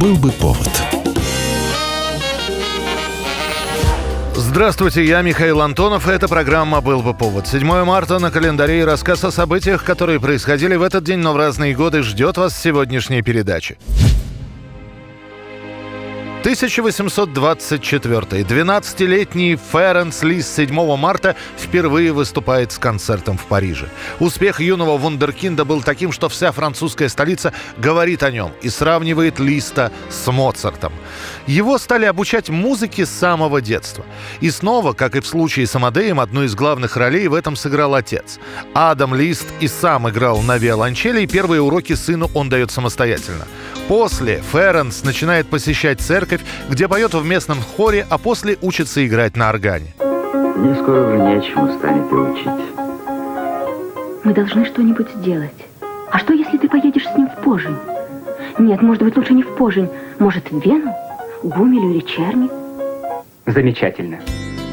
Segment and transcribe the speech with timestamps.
[0.00, 0.68] Был бы повод.
[4.34, 7.46] Здравствуйте, я Михаил Антонов, и эта программа «Был бы повод».
[7.46, 11.38] 7 марта на календаре и рассказ о событиях, которые происходили в этот день, но в
[11.38, 13.76] разные годы, ждет вас сегодняшняя передача.
[16.46, 18.42] 1824.
[18.42, 23.88] 12-летний Ференс Лис 7 марта впервые выступает с концертом в Париже.
[24.20, 29.90] Успех юного вундеркинда был таким, что вся французская столица говорит о нем и сравнивает Листа
[30.08, 30.92] с Моцартом.
[31.48, 34.04] Его стали обучать музыке с самого детства.
[34.40, 37.96] И снова, как и в случае с Амадеем, одну из главных ролей в этом сыграл
[37.96, 38.38] отец.
[38.72, 43.46] Адам Лист и сам играл на виолончели, и первые уроки сыну он дает самостоятельно.
[43.88, 49.48] После Ференс начинает посещать церковь, где поет в местном хоре, а после учится играть на
[49.48, 49.94] органе.
[50.56, 52.66] Мне скоро уже нечему станет и учить.
[54.24, 55.54] Мы должны что-нибудь сделать.
[56.10, 57.76] А что, если ты поедешь с ним в Пожень?
[58.58, 59.88] Нет, может быть, лучше не в Пожень.
[60.18, 60.92] Может, в Вену?
[61.44, 62.50] Гумелю или Черни?
[63.46, 64.18] Замечательно.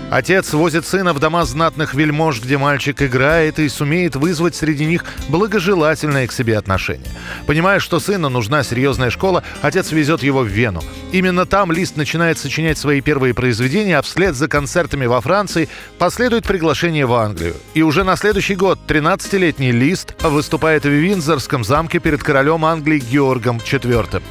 [0.10, 5.06] Отец возит сына в дома знатных вельмож, где мальчик играет и сумеет вызвать среди них
[5.28, 7.08] благожелательное к себе отношение.
[7.48, 10.84] Понимая, что сыну нужна серьезная школа, отец везет его в Вену.
[11.12, 16.46] Именно там Лист начинает сочинять свои первые произведения, а вслед за концертами во Франции последует
[16.46, 17.56] приглашение в Англию.
[17.74, 23.58] И уже на следующий год 13-летний Лист выступает в Винзорском замке перед королем Англии Георгом
[23.58, 24.22] IV.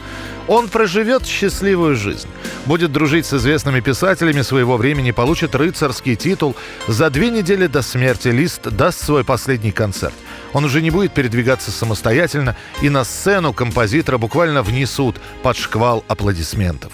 [0.48, 2.28] Он проживет счастливую жизнь.
[2.66, 6.56] Будет дружить с известными писателями своего времени, получит рыцарский титул.
[6.88, 10.14] За две недели до смерти Лист даст свой последний концерт.
[10.52, 16.92] Он уже не будет передвигаться самостоятельно, и на сцену композитора буквально внесут под шквал аплодисментов.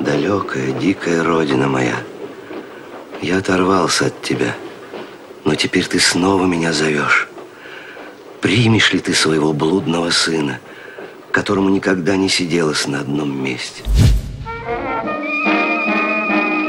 [0.00, 1.96] Далекая, дикая родина моя,
[3.22, 4.54] я оторвался от тебя,
[5.44, 7.28] но теперь ты снова меня зовешь.
[8.40, 10.58] Примешь ли ты своего блудного сына–
[11.30, 13.82] которому никогда не сиделось на одном месте.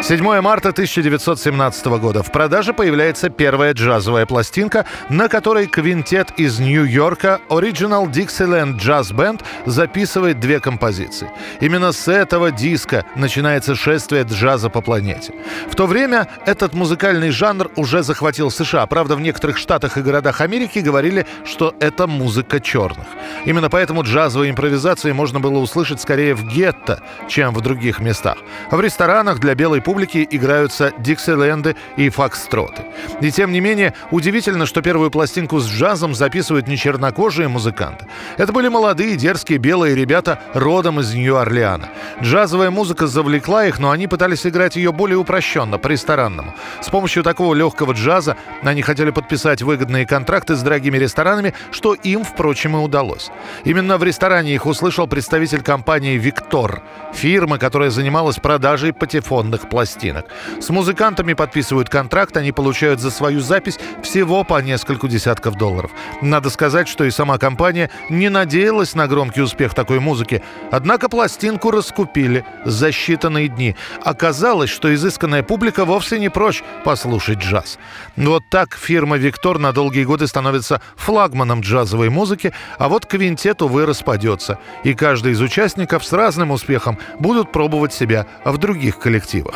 [0.04, 2.24] 7 марта 1917 года.
[2.24, 9.44] В продаже появляется первая джазовая пластинка, на которой квинтет из Нью-Йорка Original Dixieland Jazz Band
[9.68, 11.30] записывает две композиции.
[11.60, 15.36] Именно с этого диска начинается шествие джаза по планете.
[15.70, 18.88] В то время этот музыкальный жанр уже захватил США.
[18.88, 23.06] Правда, в некоторых штатах и городах Америки говорили, что это музыка черных.
[23.46, 28.38] Именно поэтому джазовые импровизации можно было услышать скорее в гетто, чем в других местах.
[28.72, 32.84] В ресторанах для белой публики публики играются диксиленды и фокстроты.
[33.20, 38.06] И тем не менее, удивительно, что первую пластинку с джазом записывают не чернокожие музыканты.
[38.38, 41.90] Это были молодые, дерзкие, белые ребята родом из Нью-Орлеана.
[42.22, 46.54] Джазовая музыка завлекла их, но они пытались играть ее более упрощенно, по-ресторанному.
[46.80, 52.24] С помощью такого легкого джаза они хотели подписать выгодные контракты с дорогими ресторанами, что им,
[52.24, 53.30] впрочем, и удалось.
[53.66, 56.82] Именно в ресторане их услышал представитель компании «Виктор»,
[57.14, 60.26] фирмы, которая занималась продажей патефонных пластинок пластинок.
[60.60, 65.90] С музыкантами подписывают контракт, они получают за свою запись всего по несколько десятков долларов.
[66.22, 70.44] Надо сказать, что и сама компания не надеялась на громкий успех такой музыки.
[70.70, 73.76] Однако пластинку раскупили за считанные дни.
[74.04, 77.80] Оказалось, что изысканная публика вовсе не прочь послушать джаз.
[78.16, 83.88] Вот так фирма «Виктор» на долгие годы становится флагманом джазовой музыки, а вот квинтет, увы,
[83.88, 84.60] распадется.
[84.84, 89.56] И каждый из участников с разным успехом будут пробовать себя в других коллективах.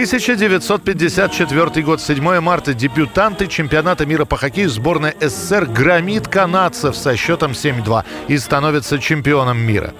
[0.00, 7.52] 1954 год, 7 марта, дебютанты чемпионата мира по хоккею сборная СССР громит канадцев со счетом
[7.52, 9.92] 7-2 и становится чемпионом мира.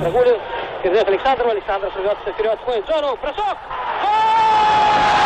[0.00, 0.36] Прогулин,
[0.84, 3.58] Александров, Александров рвется вперед, в зону, бросок!
[4.02, 5.17] Гол!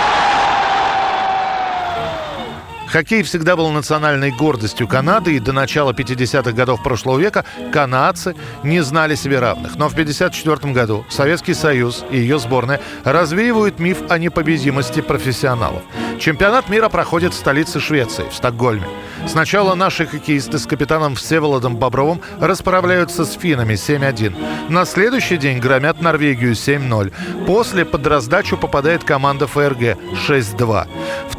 [2.93, 8.83] Хоккей всегда был национальной гордостью Канады, и до начала 50-х годов прошлого века канадцы не
[8.83, 9.77] знали себе равных.
[9.77, 15.81] Но в 1954 году Советский Союз и ее сборная развеивают миф о непобедимости профессионалов.
[16.21, 18.87] Чемпионат мира проходит в столице Швеции, в Стокгольме.
[19.27, 24.35] Сначала наши хоккеисты с капитаном Всеволодом Бобровым расправляются с финами 7-1.
[24.69, 27.11] На следующий день громят Норвегию 7-0.
[27.47, 29.97] После под раздачу попадает команда ФРГ
[30.29, 30.89] 6-2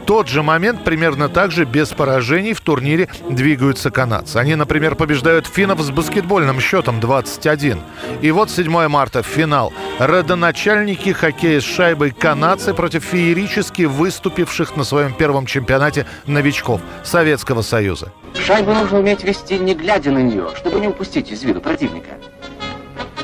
[0.05, 4.37] тот же момент примерно так же без поражений в турнире двигаются канадцы.
[4.37, 7.81] Они, например, побеждают финнов с баскетбольным счетом 21.
[8.21, 9.73] И вот 7 марта финал.
[9.99, 18.11] Родоначальники хоккея с шайбой канадцы против феерически выступивших на своем первом чемпионате новичков Советского Союза.
[18.45, 22.11] Шайбу нужно уметь вести, не глядя на нее, чтобы не упустить из виду противника.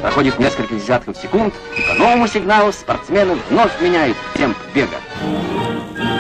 [0.02, 4.98] Проходит несколько десятков секунд, и по новому сигналу спортсмены вновь меняют темп бега.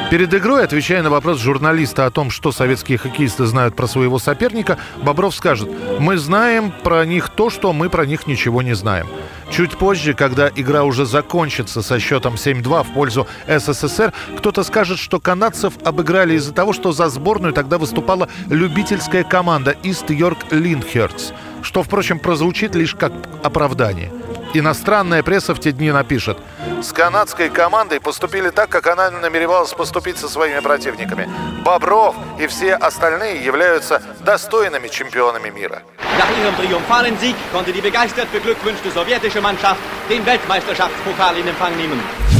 [0.10, 4.80] Перед игрой, отвечая на вопрос журналиста о том, что советские хоккеисты знают про своего соперника,
[5.04, 9.08] Бобров скажет, мы знаем про них то, что мы про них ничего не знаем.
[9.52, 15.20] Чуть позже, когда игра уже закончится со счетом 7-2 в пользу СССР, кто-то скажет, что
[15.20, 21.84] канадцев обыграли из-за того, что за сборную тогда выступала любительская команда East York Lindhurts, что,
[21.84, 24.12] впрочем, прозвучит лишь как оправдание.
[24.54, 26.38] Иностранная пресса в те дни напишет
[26.81, 31.30] «С канадской командой поступили так, как она намеревалась поступить со своими противниками.
[31.63, 35.84] Бобров и все остальные являются достойными чемпионами мира».
[36.18, 39.80] Nach ihrem triumphalen Sieg konnte die begeistert beglückwünschte sowjetische Mannschaft
[40.10, 42.38] den Weltmeisterschaftspokal in Empfang nehmen.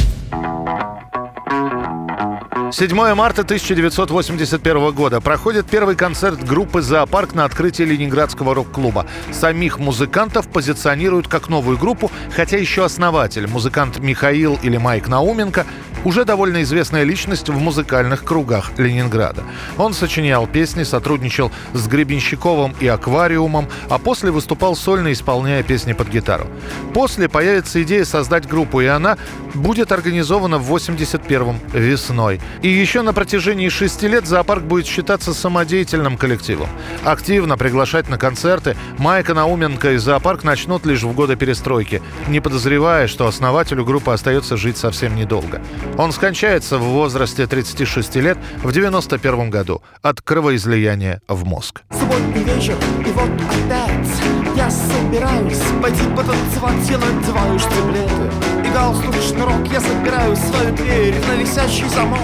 [2.71, 9.07] 7 марта 1981 года проходит первый концерт группы «Зоопарк» на открытии Ленинградского рок-клуба.
[9.31, 15.66] Самих музыкантов позиционируют как новую группу, хотя еще основатель, музыкант Михаил или Майк Науменко,
[16.06, 19.44] уже довольно известная личность в музыкальных кругах Ленинграда.
[19.77, 26.10] Он сочинял песни, сотрудничал с Гребенщиковым и Аквариумом, а после выступал сольно, исполняя песни под
[26.10, 26.48] гитару.
[26.94, 29.18] После появится идея создать группу, и она
[29.54, 32.39] будет организована в 81-м весной.
[32.62, 36.68] И еще на протяжении шести лет зоопарк будет считаться самодеятельным коллективом.
[37.06, 43.08] Активно приглашать на концерты Майка Науменко и зоопарк начнут лишь в годы перестройки, не подозревая,
[43.08, 45.62] что основателю группы остается жить совсем недолго.
[45.98, 51.82] Он скончается в возрасте 36 лет в 91 году от кровоизлияния в мозг.
[51.92, 54.10] Субботний вечер, и вот опять
[54.58, 61.33] я собираюсь пойти потанцевать, я надеваю штиблеты и галстук шнурок, я запираю свою дверь на
[61.33, 62.19] висячий замок.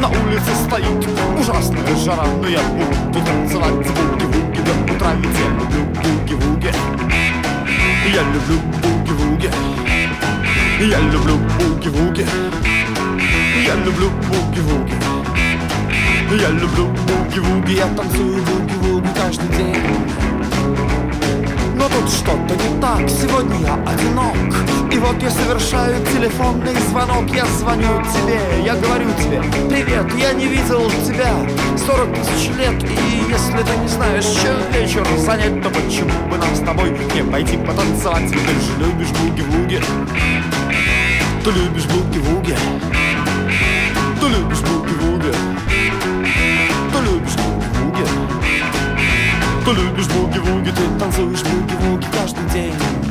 [0.00, 1.08] На улице стоит
[1.38, 6.72] ужасная жара, но я буду танцевать буги-вуги до утра, ведь я люблю буги-вуги.
[8.12, 9.50] Я люблю буги-вуги.
[10.80, 12.26] Я люблю буги-вуги.
[13.66, 14.94] Я люблю буги-вуги.
[16.40, 20.33] Я люблю буги-вуги, я танцую буги-вуги каждый день.
[21.84, 24.34] Но тут что-то не так, сегодня я одинок.
[24.90, 30.46] И вот я совершаю телефонный звонок Я звоню тебе, я говорю тебе Привет, я не
[30.46, 31.34] видел тебя
[31.76, 36.54] 40 тысяч лет И если ты не знаешь, чем вечер занять То почему бы нам
[36.54, 38.30] с тобой не пойти потанцевать?
[38.30, 39.82] Ты же любишь буги-вуги.
[41.44, 42.56] Ты любишь буги-вуги.
[44.20, 44.73] Ты любишь буги-вуги
[49.74, 53.03] любишь буги-вуги Ты танцуешь буги-вуги каждый день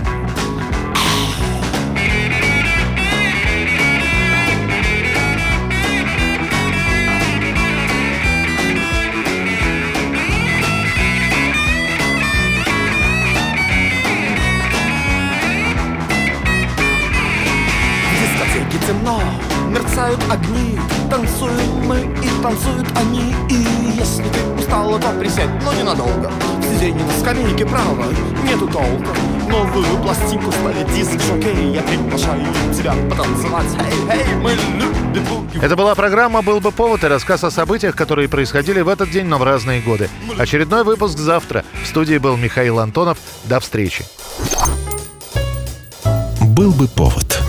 [18.73, 19.21] дискотеке темно,
[19.69, 20.79] мерцают огни
[21.09, 26.31] Танцуем мы и танцуют они И если ты устала, то присядь, но ненадолго
[26.61, 28.05] Сиденье на скамейке право,
[28.43, 29.15] нету толка
[29.49, 35.95] Новую пластинку ставит диск жокей Я приглашаю тебя потанцевать Эй, эй, мы любим Это была
[35.95, 39.43] программа «Был бы повод» и рассказ о событиях, которые происходили в этот день, но в
[39.43, 40.09] разные годы.
[40.37, 41.63] Очередной выпуск завтра.
[41.83, 43.19] В студии был Михаил Антонов.
[43.45, 44.05] До встречи.
[46.41, 47.42] Был бы повод.